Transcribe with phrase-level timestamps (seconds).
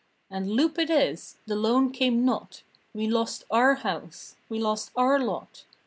[0.31, 1.37] And loop it is!
[1.45, 2.63] The loan came not!
[2.91, 4.35] We lost our house!
[4.49, 5.65] We lost our lot!